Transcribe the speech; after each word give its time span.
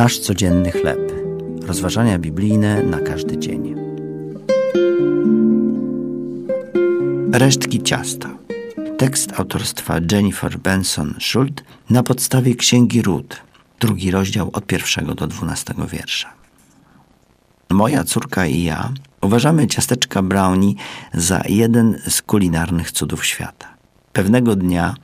Nasz 0.00 0.18
codzienny 0.18 0.70
chleb. 0.70 1.12
Rozważania 1.66 2.18
biblijne 2.18 2.82
na 2.82 3.00
każdy 3.00 3.38
dzień. 3.38 3.74
Resztki 7.32 7.82
ciasta. 7.82 8.30
Tekst 8.98 9.32
autorstwa 9.36 9.96
Jennifer 10.12 10.58
Benson 10.58 11.14
Schult 11.20 11.64
na 11.90 12.02
podstawie 12.02 12.54
księgi 12.54 13.02
Ruth, 13.02 13.36
drugi 13.80 14.10
rozdział 14.10 14.50
od 14.52 14.66
pierwszego 14.66 15.14
do 15.14 15.26
dwunastego 15.26 15.86
wiersza. 15.86 16.32
Moja 17.70 18.04
córka 18.04 18.46
i 18.46 18.62
ja 18.62 18.92
uważamy 19.22 19.66
ciasteczka 19.66 20.22
brownie 20.22 20.74
za 21.14 21.42
jeden 21.48 21.98
z 22.08 22.22
kulinarnych 22.22 22.92
cudów 22.92 23.26
świata. 23.26 23.68
Pewnego 24.12 24.56
dnia, 24.56 24.94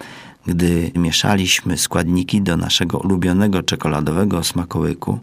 gdy 0.47 0.91
mieszaliśmy 0.95 1.79
składniki 1.79 2.43
do 2.43 2.57
naszego 2.57 2.99
ulubionego 2.99 3.63
czekoladowego 3.63 4.45
smakołyku, 4.45 5.19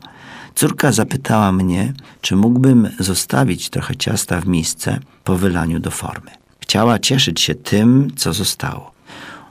córka 0.56 0.92
zapytała 0.92 1.52
mnie, 1.52 1.94
czy 2.22 2.36
mógłbym 2.36 2.90
zostawić 3.00 3.70
trochę 3.70 3.96
ciasta 3.96 4.42
w 4.42 4.48
misce 4.48 5.00
po 5.24 5.38
wylaniu 5.38 5.80
do 5.80 5.92
formy. 5.92 6.32
Chciała 6.60 7.00
cieszyć 7.00 7.42
się 7.42 7.56
tym, 7.56 8.12
co 8.16 8.34
zostało. 8.34 8.92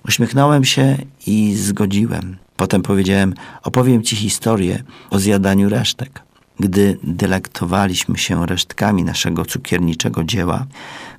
Uśmiechnąłem 0.09 0.65
się 0.65 0.97
i 1.27 1.55
zgodziłem. 1.55 2.37
Potem 2.57 2.83
powiedziałem: 2.83 3.35
Opowiem 3.63 4.03
ci 4.03 4.17
historię 4.17 4.83
o 5.11 5.19
zjadaniu 5.19 5.69
resztek. 5.69 6.23
Gdy 6.63 6.99
delektowaliśmy 7.03 8.19
się 8.19 8.47
resztkami 8.47 9.05
naszego 9.05 9.45
cukierniczego 9.45 10.25
dzieła, 10.25 10.67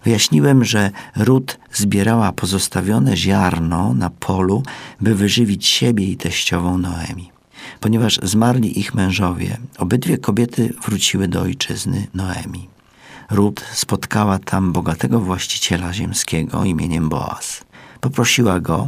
wyjaśniłem, 0.04 0.66
że 0.66 0.92
Ruth 1.16 1.58
zbierała 1.74 2.32
pozostawione 2.32 3.18
ziarno 3.18 3.94
na 3.94 4.10
polu, 4.10 4.64
by 5.02 5.16
wyżywić 5.16 5.66
siebie 5.66 6.06
i 6.06 6.18
teściową 6.18 6.78
Noemi. 6.78 7.32
Ponieważ 7.80 8.20
zmarli 8.24 8.80
ich 8.80 8.96
mężowie, 8.96 9.58
obydwie 9.78 10.18
kobiety 10.18 10.74
wróciły 10.86 11.28
do 11.28 11.42
ojczyzny 11.42 12.08
Noemi. 12.14 12.70
Ruth 13.30 13.64
spotkała 13.74 14.40
tam 14.40 14.74
bogatego 14.74 15.20
właściciela 15.20 15.94
ziemskiego 15.94 16.64
imieniem 16.64 17.10
Boaz. 17.10 17.64
Poprosiła 18.02 18.60
go, 18.60 18.88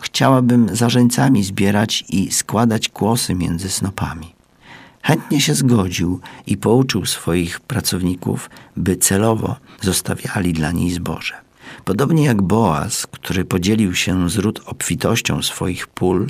chciałabym 0.00 0.76
zarzeńcami 0.76 1.44
zbierać 1.44 2.04
i 2.08 2.32
składać 2.32 2.88
kłosy 2.88 3.34
między 3.34 3.70
snopami. 3.70 4.33
Chętnie 5.04 5.40
się 5.40 5.54
zgodził 5.54 6.20
i 6.46 6.56
pouczył 6.56 7.06
swoich 7.06 7.60
pracowników, 7.60 8.50
by 8.76 8.96
celowo 8.96 9.56
zostawiali 9.80 10.52
dla 10.52 10.72
niej 10.72 10.90
zboże. 10.90 11.34
Podobnie 11.84 12.24
jak 12.24 12.42
Boaz, 12.42 13.06
który 13.06 13.44
podzielił 13.44 13.94
się 13.94 14.30
z 14.30 14.36
Rut 14.36 14.60
obfitością 14.66 15.42
swoich 15.42 15.86
pól, 15.86 16.26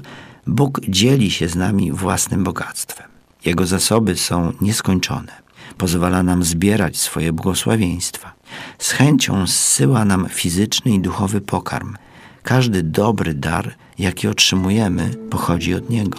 Bóg 0.46 0.80
dzieli 0.88 1.30
się 1.30 1.48
z 1.48 1.56
nami 1.56 1.92
własnym 1.92 2.44
bogactwem. 2.44 3.08
Jego 3.44 3.66
zasoby 3.66 4.16
są 4.16 4.52
nieskończone. 4.60 5.32
Pozwala 5.78 6.22
nam 6.22 6.44
zbierać 6.44 6.96
swoje 6.96 7.32
błogosławieństwa. 7.32 8.32
Z 8.78 8.90
chęcią 8.90 9.46
zsyła 9.46 10.04
nam 10.04 10.28
fizyczny 10.28 10.94
i 10.94 11.00
duchowy 11.00 11.40
pokarm. 11.40 11.96
Każdy 12.42 12.82
dobry 12.82 13.34
dar, 13.34 13.74
jaki 13.98 14.28
otrzymujemy, 14.28 15.10
pochodzi 15.30 15.74
od 15.74 15.90
Niego. 15.90 16.18